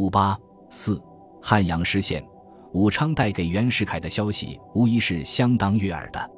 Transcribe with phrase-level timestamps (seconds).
[0.00, 0.34] 五八
[0.70, 0.98] 四
[1.42, 2.26] 汉阳失陷，
[2.72, 6.30] 武昌带给袁世凯的消息无疑是相当悦耳的。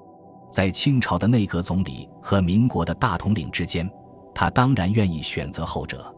[0.50, 3.88] 在清朝的内阁总理和民国的大统领之间，
[4.34, 6.12] 他当然愿意选择后者。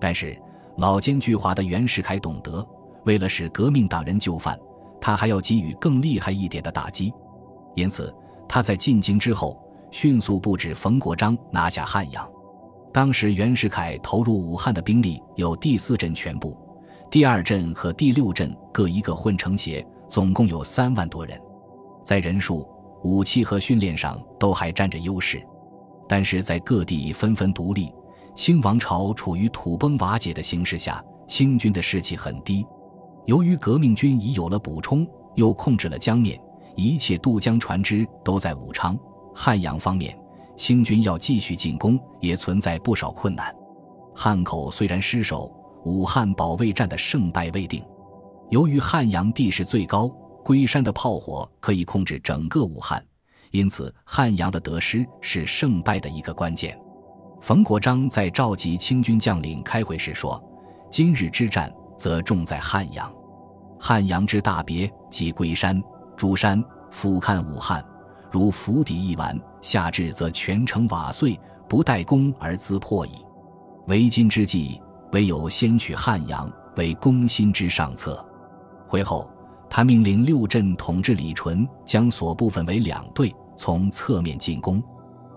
[0.00, 0.40] 但是
[0.78, 2.66] 老奸巨猾的袁世凯懂得，
[3.04, 4.58] 为了使革命党人就范，
[4.98, 7.12] 他还要给予更厉害一点的打击。
[7.74, 8.10] 因此，
[8.48, 12.26] 他在进京之后，迅速布置冯国璋拿下汉阳。
[12.94, 16.56] 当时袁世凯投入武汉的兵力有第四镇全部。
[17.10, 21.40] 第二镇和第六镇各一个混成协，总共有三万多人，
[22.04, 22.68] 在人数、
[23.02, 25.42] 武器和训练上都还占着优势，
[26.06, 27.90] 但是在各地纷纷独立，
[28.34, 32.66] 清王朝处于土崩瓦解的形势下，清军的士气很低。
[33.24, 36.38] 由于革命军已有了补充，又控制了江面，
[36.76, 38.98] 一切渡江船只都在武昌、
[39.34, 40.14] 汉阳方面，
[40.56, 43.50] 清军要继续进攻也存在不少困难。
[44.14, 45.50] 汉口虽然失守。
[45.84, 47.84] 武汉保卫战的胜败未定，
[48.50, 50.08] 由于汉阳地势最高，
[50.44, 53.02] 龟山的炮火可以控制整个武汉，
[53.52, 56.78] 因此汉阳的得失是胜败的一个关键。
[57.40, 60.42] 冯国璋在召集清军将领开会时说
[60.90, 63.10] ：“今日之战，则重在汉阳。
[63.78, 65.80] 汉阳之大别，即龟山、
[66.16, 67.84] 诸山，俯瞰武汉，
[68.30, 73.12] 如釜底一丸，下至则全城瓦碎，不待攻而自破矣。
[73.86, 78.24] 为今之计。”唯有先取汉阳为攻心之上策。
[78.86, 79.30] 会后，
[79.68, 84.82] 他命令六镇统治李纯将所部分为两队，从侧面进攻。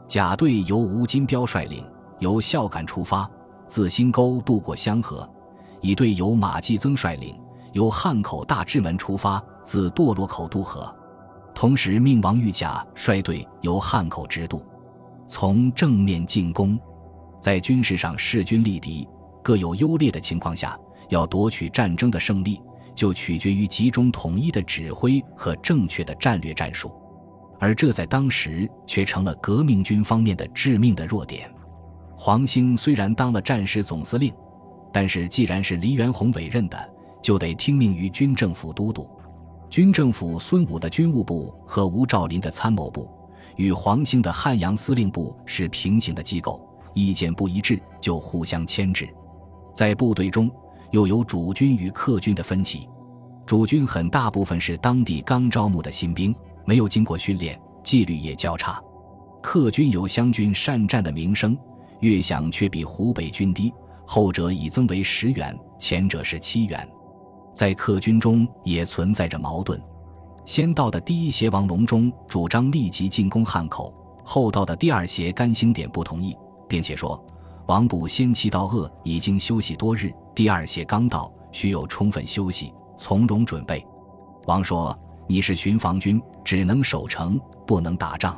[0.07, 1.85] 甲队由吴金彪率领，
[2.19, 3.29] 由孝感出发，
[3.67, 5.27] 自新沟渡过香河；
[5.81, 7.37] 乙队由马继增率领，
[7.73, 10.93] 由汉口大治门出发，自堕落口渡河。
[11.53, 14.63] 同时，命王玉甲率队由汉口直渡，
[15.27, 16.79] 从正面进攻。
[17.39, 19.07] 在军事上势均力敌。
[19.41, 20.77] 各有优劣的情况下，
[21.09, 22.61] 要夺取战争的胜利，
[22.93, 26.91] 就取决于集中统一的指挥和正确的战略战术，
[27.59, 31.51] 而这在当时却成了革命军方面的致命的弱点。
[32.15, 34.33] 黄兴虽然当了战时总司令，
[34.93, 36.89] 但是既然是黎元洪委任的，
[37.21, 39.09] 就得听命于军政府都督。
[39.69, 43.09] 军政府孙武的军务部和吴兆麟的参谋部，
[43.55, 46.61] 与黄兴的汉阳司令部是平行的机构，
[46.93, 49.07] 意见不一致就互相牵制。
[49.73, 50.49] 在部队中，
[50.91, 52.87] 又有主军与客军的分歧。
[53.45, 56.33] 主军很大部分是当地刚招募的新兵，
[56.65, 58.81] 没有经过训练，纪律也较差。
[59.41, 61.57] 客军有湘军善战的名声，
[61.99, 63.73] 月饷却比湖北军低，
[64.05, 66.87] 后者已增为十元，前者是七元。
[67.53, 69.81] 在客军中也存在着矛盾。
[70.45, 73.93] 先到的第一协王隆中主张立即进攻汉口，
[74.23, 76.35] 后到的第二协甘兴典不同意，
[76.69, 77.21] 并且说。
[77.71, 83.81] 王部先期到鄂已经休息多日，第二协刚到，需有充分休息，从容准备。
[84.45, 84.93] 王说
[85.25, 88.37] ：“你是巡防军，只能守城，不能打仗。”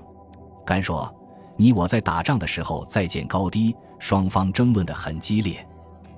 [0.63, 1.11] 甘说
[1.57, 5.67] ：“你我在打仗的时候再见高低。”双方争论得很激烈。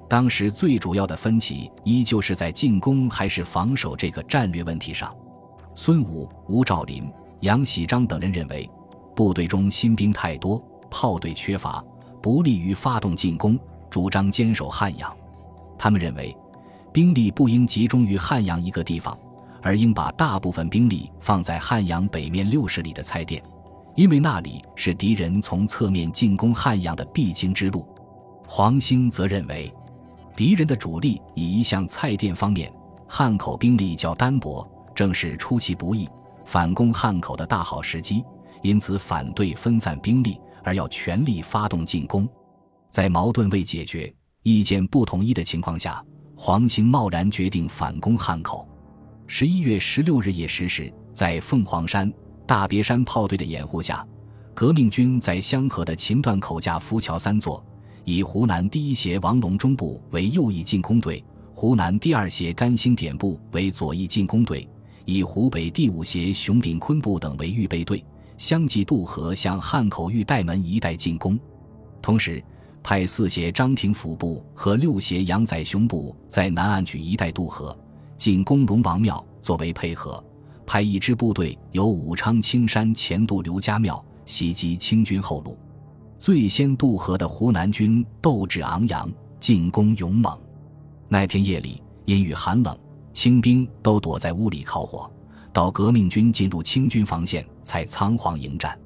[0.09, 5.15] 当时最主要的分歧依旧是在进攻还是防守这个战略问题上。
[5.73, 7.09] 孙武、吴兆麟、
[7.39, 8.69] 杨喜章等人认为，
[9.15, 10.61] 部队中新兵太多，
[10.91, 11.81] 炮队缺乏。
[12.25, 13.55] 不利于发动进攻，
[13.87, 15.15] 主张坚守汉阳。
[15.77, 16.35] 他们认为，
[16.91, 19.15] 兵力不应集中于汉阳一个地方，
[19.61, 23.43] 而应把大部分兵力放在汉阳北面六十里的蔡甸，
[23.93, 27.87] 因为那里是敌人从侧面进攻汉阳的必经之路。
[28.47, 29.71] 黄兴则认为，
[30.35, 32.73] 敌人的主力已移向蔡甸方面，
[33.07, 36.09] 汉口兵力较单薄，正是出其不意
[36.43, 38.25] 反攻汉口的大好时机，
[38.63, 40.41] 因此反对分散兵力。
[40.65, 42.27] 而要全力发动进攻，
[42.89, 44.11] 在矛盾未解决、
[44.41, 46.03] 意见不统一的情况下，
[46.35, 48.67] 黄兴贸然决定反攻汉口。
[49.27, 52.11] 十一月十六日夜十时，在凤凰山、
[52.47, 54.05] 大别山炮队的掩护下，
[54.55, 57.63] 革命军在香河的秦段口架浮桥三座，
[58.03, 64.67] 以湖南第一协王龙中部为右翼进攻队，湖南第二协甘兴典部为左翼进攻队，
[65.05, 68.03] 以湖北第五协熊秉坤部等为预备队。
[68.37, 71.39] 相继渡河向汉口玉带门一带进攻，
[72.01, 72.43] 同时
[72.83, 77.75] 派四协张廷甫部和六协杨载雄部在南岸举一带渡河
[78.17, 80.23] 进攻龙王庙作为配合，
[80.65, 85.57] 派一支部队由武昌青山前渡刘家庙袭击清军后路。
[86.17, 89.09] 最先渡河的湖南军斗志昂扬，
[89.39, 90.37] 进攻勇猛。
[91.07, 92.75] 那天夜里阴雨寒冷，
[93.13, 95.11] 清兵都躲在屋里烤火。
[95.55, 98.77] 到革命军进入清军防线，才仓皇迎战。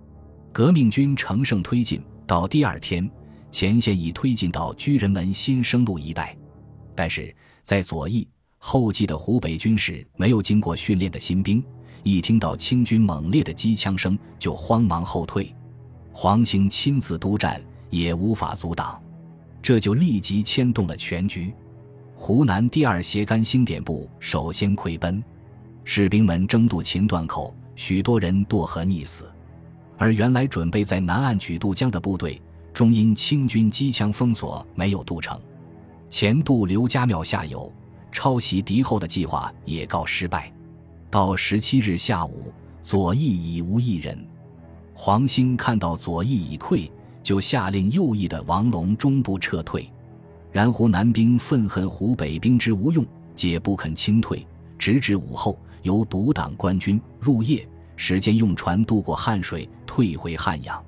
[0.51, 3.10] 革命军乘胜推进，到第二天，
[3.50, 6.38] 前线已推进到居仁门新生路一带。
[6.94, 8.27] 但是在左翼
[8.60, 11.63] 后继的湖北军士没有经过训练的新兵，
[12.04, 15.51] 一听到清军猛烈的机枪声，就慌忙后退。
[16.13, 19.01] 黄兴亲自督战，也无法阻挡，
[19.60, 21.51] 这就立即牵动了全局。
[22.13, 25.24] 湖南第二协甘兴典部首先溃奔，
[25.91, 29.27] 士兵们争渡秦断口，许多人堕河溺死。
[29.97, 32.39] 而原来准备在南岸举渡江的部队，
[32.71, 35.41] 终因清军机枪封锁，没有渡成。
[36.07, 37.74] 前渡刘家庙下游，
[38.12, 40.53] 抄袭敌后的计划也告失败。
[41.09, 42.53] 到十七日下午，
[42.83, 44.15] 左翼已无一人。
[44.94, 46.88] 黄兴看到左翼已溃，
[47.24, 49.91] 就下令右翼的王龙中部撤退。
[50.51, 53.03] 然湖南兵愤恨湖北兵之无用，
[53.33, 54.45] 皆不肯清退，
[54.77, 60.84] 直至午后，由独党官军入夜，时间用船渡过汉水，退回汉阳。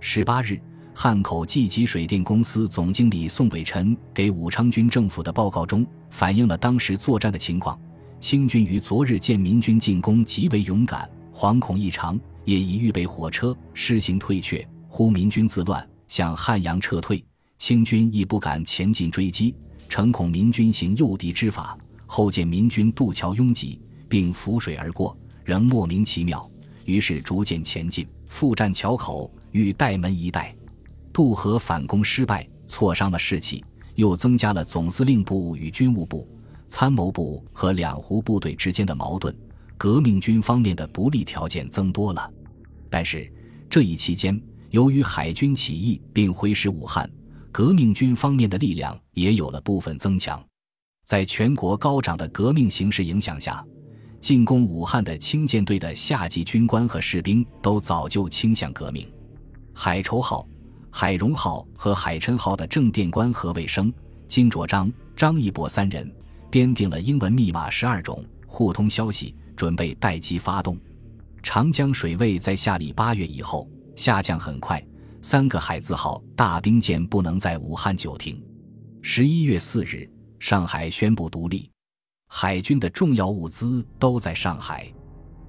[0.00, 0.60] 十八日。
[0.96, 7.76] 汉口济吉水电公司总经理宋伟臣给武昌军政府的报告中，反映了当时作战的情况。
[8.20, 14.64] 清军于昨日见民军进攻极为勇敢，惶恐异常，也已预备火车施行退却。
[14.86, 17.24] 呼民军自乱，向汉阳撤退。
[17.58, 19.52] 清军亦不敢前进追击，
[19.88, 21.76] 诚恐民军行诱敌之法。
[22.06, 26.48] 后见民军渡桥拥挤，并浮水而过，仍莫名其妙，
[26.84, 30.54] 于是逐渐前进，复占桥口，与岱门一带。
[31.12, 33.64] 渡河反攻失败，挫伤了士气，
[33.94, 36.28] 又增加了总司令部与军务部、
[36.68, 39.32] 参谋部和两湖部队之间的矛盾，
[39.78, 42.28] 革命军方面的不利条件增多了。
[42.90, 43.32] 但是
[43.70, 44.40] 这一期间，
[44.70, 47.08] 由于海军起义并挥师武汉，
[47.52, 50.44] 革命军方面的力量也有了部分增强。
[51.04, 53.64] 在全国高涨的革命形势影响下，
[54.24, 59.06] 进攻武汉的清舰队的下级军官和士兵都早就倾向革命。
[59.74, 60.48] 海筹号。
[60.90, 63.92] 海荣号和海琛号的正殿官何卫生、
[64.26, 66.10] 金卓章、张义博三人
[66.50, 70.78] 编定了英文密码十二种，互通消息，准备待机发动。
[71.42, 74.82] 长江水位在下里八月以后下降很快，
[75.20, 78.42] 三个海字号大兵舰不能在武汉久停。
[79.02, 81.68] 十一月四日，上海宣布独立，
[82.28, 84.92] 海军的重要物资都在上海，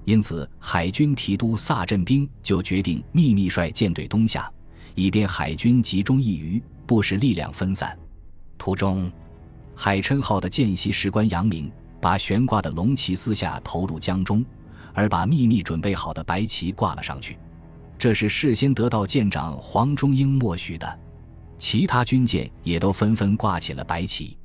[0.04, 4.50] 因此海军提督萨镇兵就决定秘密率舰队东下。
[4.94, 7.94] 以便海军集中一隅，不使力量分散。
[8.56, 9.12] 途中，
[9.74, 11.70] 海琛号的见习士官杨明
[12.00, 14.42] 把悬挂的龙旗撕下投入江中，
[14.94, 17.38] 而把秘密准备好的白旗挂了上去。
[17.98, 20.98] 这是事先得到舰长黄忠英默许的。
[21.58, 24.38] 其他军舰也都纷纷挂起了白旗。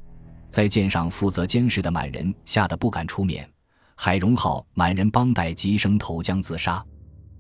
[0.52, 3.50] 在舰上负责监视的满人吓得不敢出面。
[3.96, 6.86] 海荣号满人帮带急声投江自杀。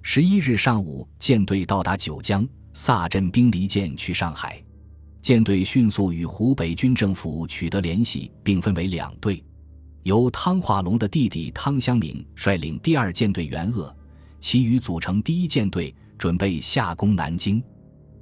[0.02, 2.48] 十一日上午，舰队到达九江。
[2.74, 4.64] 萨镇兵离舰去上海，
[5.22, 9.44] 舰队迅速与湖北军政府取得联系，并分为两队，
[10.04, 13.94] 由汤化龙的弟弟汤湘明率领第二舰队援鄂，
[14.40, 17.62] 其余组成第一舰队，准备下攻南京。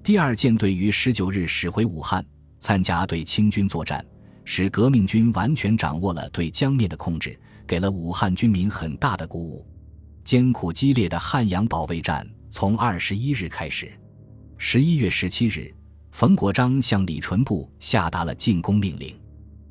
[0.02, 2.26] 第二舰队于十九日驶回武汉，
[2.60, 4.04] 参加对清军作战，
[4.52, 9.64] 使革命军完全掌握了对江面的控制，给了武汉军民很大的鼓舞。
[10.24, 13.94] 艰苦激烈的汉阳保卫战从二十一日开始。
[14.58, 15.72] 十一月十七日，
[16.10, 19.16] 冯国璋向李纯部下达了进攻命令。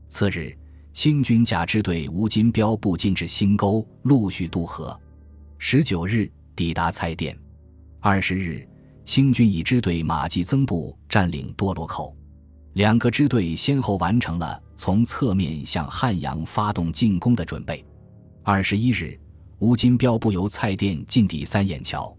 [0.09, 0.57] 次日，
[0.93, 4.97] 清军甲支队吴金彪部进至新沟，陆续渡河。
[5.59, 7.37] 十九日抵达蔡甸。
[7.99, 8.65] 二十日，
[9.05, 12.17] 清军乙支队马继增部占领多罗口。
[12.79, 17.85] 两个支队先后完成了从侧面向汉阳发动进攻的准备。
[18.45, 19.19] 二十一日，
[19.59, 22.17] 吴金彪部由蔡甸进抵三眼桥，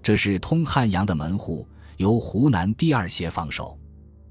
[0.00, 1.66] 这是通汉阳的门户。
[1.96, 3.76] 由湖南第二协防守，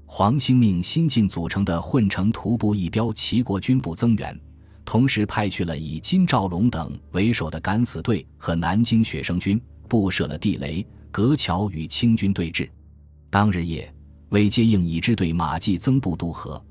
[0.06, 4.40] 黄兴命新近组成的混成徒步一标齐国军部增援，
[4.82, 12.66] 同时派去了以金兆龙等为首的敢死队和南京学生军，布设了地雷隔桥与清军对峙。
[13.28, 13.92] 当日夜，
[14.30, 16.62] 为接应已支队马季增部渡河，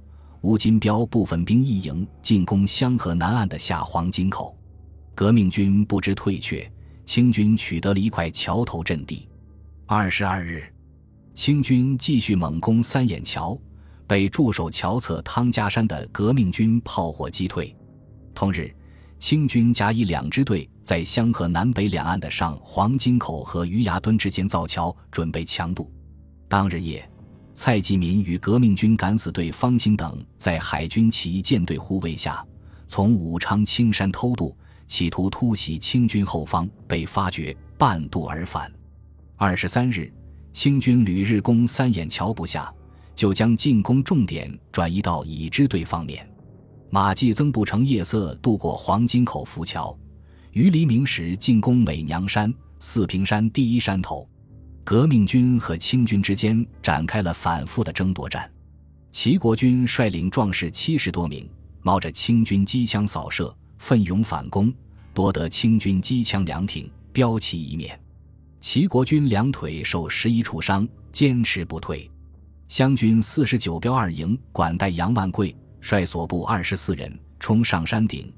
[0.42, 4.58] 吴金彪部分兵一营进攻湘河南岸的下黄金口，
[5.14, 6.70] 革命军不知退却，
[7.06, 9.28] 清军取得了一块桥头阵地。
[9.86, 10.64] 二十二日。
[11.34, 13.60] 清军继续猛攻三眼桥，
[14.08, 17.76] 被驻守桥侧汤家山的革命军炮火击退。
[18.34, 18.74] 同日，
[19.20, 25.92] 清军甲乙两支队在湘河南北两岸的上黄金口和余牙墩之间造桥，准备强渡。
[26.48, 27.06] 当日夜，
[27.56, 32.46] 蔡继民与革命军敢死队方兴等在海军起义舰队护卫下，
[32.86, 34.56] 从武昌青山偷渡，
[34.88, 38.70] 企图突袭清军后方，被发觉，半渡而返。
[39.38, 40.14] 二十三日。
[40.52, 42.74] 清军旅日攻三眼桥不下，
[43.14, 46.26] 就将进攻重点转移到已知队方面。
[46.90, 49.98] 马继曾不成夜色渡过黄金口浮桥，
[50.52, 54.26] 于黎明时进攻美娘山、四平山第一山头。
[54.86, 58.48] 革命军和清军之间展开了反复的争夺战。
[59.12, 61.50] 齐国军率领壮士七十多名，
[61.82, 64.72] 冒着清军机枪扫射，奋勇反攻，
[65.12, 68.00] 夺得清军机枪两挺，标旗一面。
[68.60, 72.08] 齐国军两腿受十一处伤，坚持不退。
[72.68, 78.32] 湘军四十九标二营管带杨万贵率所部二十四人冲上山顶，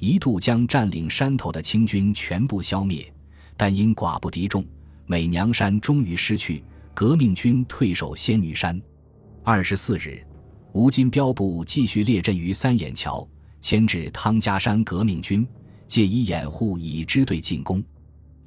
[0.00, 3.08] 一度将占领山头的清军全部消灭，
[3.56, 4.64] 但因寡不敌众。
[5.12, 6.64] 美娘山终于失去，
[6.94, 8.80] 革命军退守仙女山。
[9.44, 10.26] 二十四日，
[10.72, 13.28] 吴金彪部继续列阵于三眼桥，
[13.60, 15.46] 牵制汤家山革命军，
[15.86, 17.84] 借以掩护已支队进攻。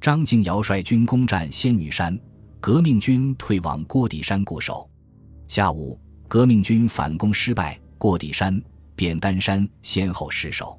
[0.00, 2.18] 张敬尧率军攻占仙女山，
[2.60, 4.90] 革命军退往郭底山固守。
[5.46, 5.96] 下午，
[6.26, 8.60] 革命军反攻失败，郭底山、
[8.96, 10.76] 扁担山先后失守。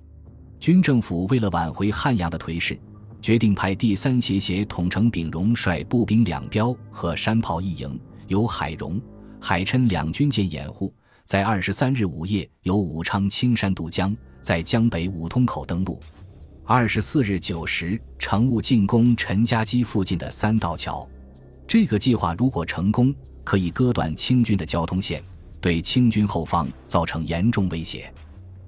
[0.60, 2.78] 军政府为了挽回汉阳的颓势。
[3.22, 9.02] 决定派第三协协统称丙荣率步兵两标和山炮一营，由海荣、
[9.42, 10.94] 海琛两军舰掩护，
[11.26, 16.00] 在二十三日午夜由武昌青山渡江，在江北五通口登陆。
[16.64, 21.08] 二十四日九时，乘务进攻陈家矶附近的三道桥。
[21.68, 25.24] 这个计划如果成功，可以割断清军的交通线，
[25.60, 28.14] 对清军后方造成严重威胁。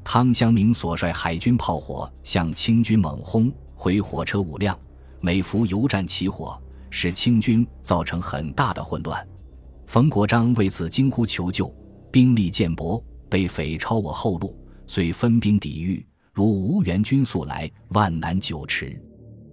[0.04, 3.52] 汤湘明所率海军炮火向清军猛轰。
[3.82, 4.78] 回火车五辆，
[5.22, 9.26] 每伏油站起火，使清军造成很大的混乱。
[9.88, 11.74] 冯国璋为此惊呼求救，
[12.12, 14.54] 兵力渐薄，被匪抄我后路，
[14.86, 16.06] 遂分兵抵御。
[16.34, 19.02] 如无援军速来，万难久持。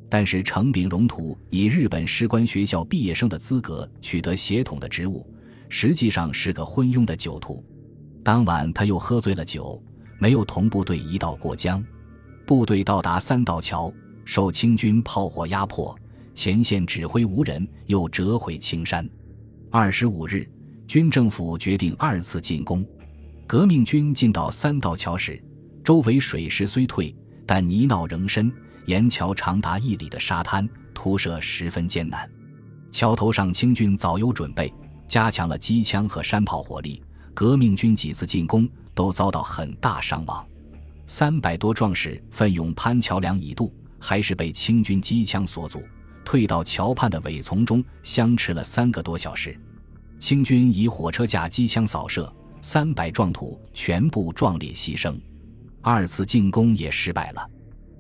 [0.09, 5.25] 但是程秉荣图以日本士官学校毕业生的资格取得协统的职务，
[5.69, 7.65] 实际上是个昏庸的酒徒。
[8.25, 9.81] 当晚他又喝醉了酒，
[10.19, 11.81] 没有同部队一道过江。
[12.45, 13.93] 部队到达三道桥。
[14.27, 15.97] 受清军炮火压迫，
[16.35, 19.09] 前线指挥无人，又折回青山。
[19.71, 20.47] 二十五日，
[20.89, 22.85] 军政府决定二次进攻。
[23.47, 25.41] 革命军进到三道桥时，
[25.85, 27.15] 周围水势虽退，
[27.47, 28.53] 但泥淖仍深，
[28.87, 32.29] 沿桥长达一里的沙滩，突射十分艰难。
[32.91, 34.75] 桥头上清军早有准备，
[35.07, 37.01] 加强了机枪和山炮火力。
[37.33, 40.45] 革命军几次进攻都遭到很大伤亡，
[41.07, 43.73] 三百多壮士奋勇攀桥梁以渡。
[43.99, 45.83] 还是被清军机枪所阻，
[46.25, 49.59] 退到桥畔的苇丛中，相持了三个多小时。
[50.19, 55.19] 清军以火车架机枪扫射，三百壮土全部壮烈牺牲。
[55.83, 57.51] 二次进攻也失败了。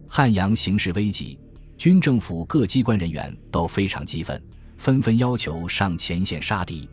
[0.08, 1.38] 汉阳形势危急，
[1.76, 4.42] 军政府各机关人员都非常激愤，
[4.76, 6.88] 纷纷要求上前线杀敌。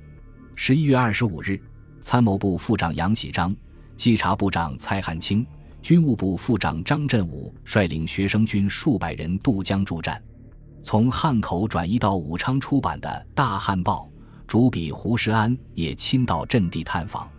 [0.55, 1.59] 十一月二十五日，
[2.01, 3.55] 参谋部副长杨喜章、
[3.95, 5.45] 稽查部长蔡汉卿。
[5.83, 10.23] 军务部副长张振武率领学生军数百人渡江助战，
[10.81, 14.09] 从汉口转移到武昌出版的《大汉报》
[14.47, 17.29] 主笔胡石安也亲到阵地探访。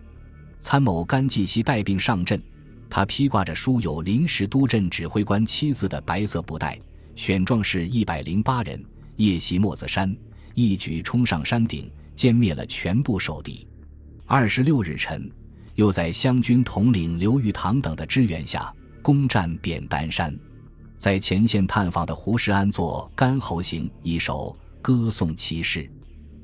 [0.59, 2.39] 参谋甘继锡带病上阵，
[2.87, 6.79] 他披挂着书有“临时督阵指挥官”七字的白色布袋，
[7.15, 8.79] 选壮士一百零八人，
[9.15, 10.15] 夜袭墨子山，
[10.53, 13.67] 一举冲上山顶，歼灭了全部守敌。
[14.27, 15.31] 二十六日晨。
[15.75, 20.37] 又在湘军统领刘玉堂等的支援下攻占扁担山，
[20.97, 25.89] 在前线探访的胡适安作《干侯行》一首歌颂其事，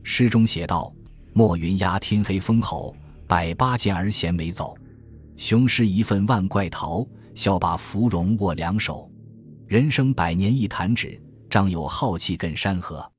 [0.04, 0.94] 诗中写道
[1.34, 2.96] ：“莫云压天黑风吼，
[3.26, 4.78] 百八剑儿衔没走。
[5.38, 9.10] 雄狮一份万怪逃，笑把芙蓉握两手。
[9.66, 11.20] 人生百年一弹指，
[11.50, 13.10] 张有浩气亘山河。”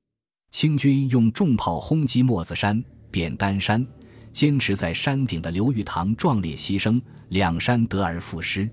[0.52, 3.85] 清军用重炮轰击墨子山、扁担山。
[4.33, 8.69] 坚持在山顶的刘玉堂壮烈牺牲，两山得而复失。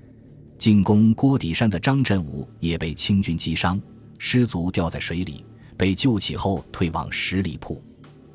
[0.57, 3.79] 进攻郭底山的张振武也被清军击伤，
[4.17, 5.43] 失足掉在水里，
[5.77, 7.81] 被救起后退往十里铺。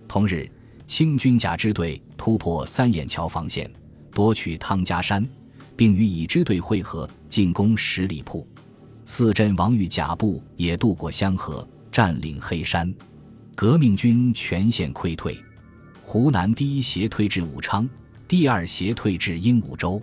[0.06, 0.50] 同日，
[0.86, 3.70] 清军甲支队突破三眼桥防线，
[4.12, 5.26] 夺取汤家山，
[5.76, 8.46] 并与乙支队会合，进攻十里铺。
[9.06, 12.94] 四镇王玉甲部也渡过湘河，占领黑山。
[13.54, 15.38] 革命军全线溃退。
[16.06, 17.88] 湖南第一协退至武昌，
[18.28, 20.00] 第二协退至鹦鹉洲，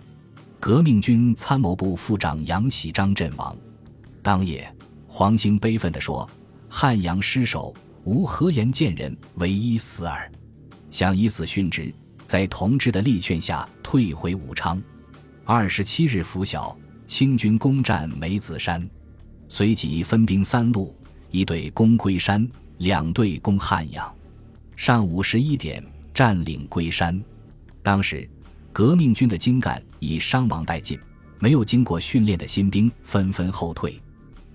[0.58, 3.56] 革命军参谋部副长杨喜章阵亡。
[4.20, 4.68] 当夜，
[5.06, 6.28] 黄兴悲愤地说
[6.68, 10.30] ：“汉阳失守，无何言见人，唯一死耳。”
[10.90, 11.94] 想以死殉职，
[12.24, 14.82] 在同志的力劝下退回武昌。
[15.44, 18.86] 二十七日拂晓，清军攻占梅子山，
[19.48, 20.94] 随即分兵三路：
[21.30, 22.46] 一队攻龟山，
[22.78, 24.12] 两队攻汉阳。
[24.76, 25.82] 上午十一点。
[26.14, 27.18] 占领龟山，
[27.82, 28.28] 当时
[28.70, 31.00] 革命军的精干已伤亡殆尽，
[31.38, 33.98] 没有经过训练的新兵纷纷后退。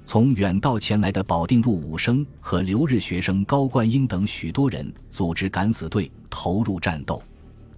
[0.06, 7.24] 从远道前来的保定入伍生和留日学生高冠英等许多人组织敢死队投入战斗。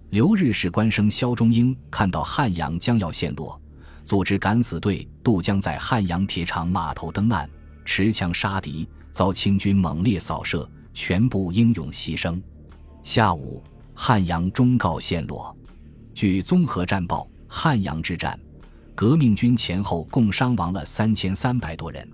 [0.10, 3.58] 留日士官生肖中英看到汉阳将要陷落，
[4.04, 7.50] 组织敢死队渡江，在汉阳铁厂码头登岸，
[7.86, 10.70] 持枪杀敌，遭清军猛烈扫射，
[11.00, 12.38] 全部英勇牺牲。
[13.04, 13.64] 下午，
[13.94, 15.56] 汉阳忠告陷落。
[16.14, 18.38] 据综合战报，汉阳之战，
[18.96, 22.06] 革命军前后共伤亡了三千三百多人。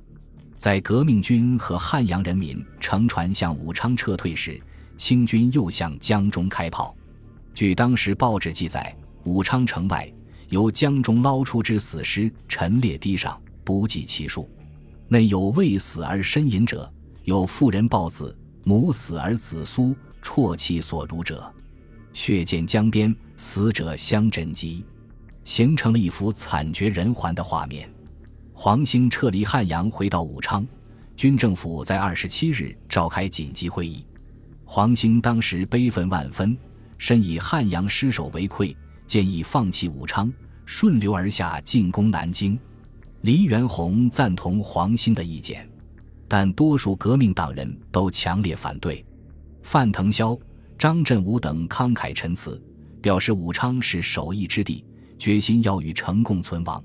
[0.60, 4.62] 在革命军和汉阳人民乘船向武昌撤退时，
[4.96, 6.96] 清军又向江中开炮。
[7.56, 10.08] 据当时报纸记载，武昌城外
[10.50, 14.48] 由江中捞出之死尸陈列堤上，不计其数，
[15.08, 16.88] 内有未死而呻吟者，
[17.24, 21.54] 有妇人抱子，母死而子苏啜泣所如者，
[22.14, 24.84] 血溅江边，死者相枕藉，
[25.44, 27.88] 形成了一幅惨绝人寰的画面。
[28.54, 30.66] 黄兴撤离汉阳，回到武昌。
[31.16, 34.04] 军政府在二十七日召开紧急会议。
[34.66, 36.58] 黄兴当时悲愤万分，
[36.98, 40.34] 深以汉阳失守为愧，建议放弃武昌，
[40.66, 42.58] 顺流而下进攻南京。
[43.22, 45.70] 黎元洪赞同黄兴的意见，
[46.28, 49.06] 但多数革命党人都强烈反对。
[49.64, 50.40] 范腾霄、
[50.78, 52.62] 张振武等慷慨陈词，
[53.02, 54.86] 表示武昌是守义之地，
[55.18, 56.84] 决心要与城共存亡。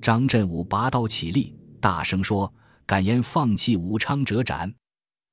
[0.00, 2.52] 张振武拔刀起立，大声说
[2.86, 4.72] ：“敢言放弃武昌者斩！”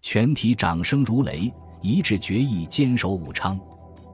[0.01, 1.51] 全体掌声如雷，
[1.82, 3.60] 一致决意坚守武昌。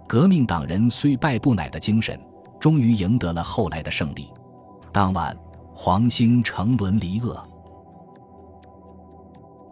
[0.08, 2.20] 革命党人虽败不馁的精神，
[2.60, 4.28] 终于赢得了后来的胜利。
[4.92, 5.36] 当晚，
[5.74, 7.53] 黄兴乘轮离鄂。